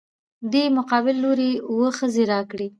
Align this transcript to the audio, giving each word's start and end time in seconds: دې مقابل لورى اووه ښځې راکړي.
دې 0.51 0.63
مقابل 0.77 1.15
لورى 1.23 1.51
اووه 1.69 1.89
ښځې 1.97 2.23
راکړي. 2.33 2.67